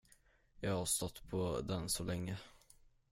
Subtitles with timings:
[0.59, 2.37] Jag har stått på den så länge.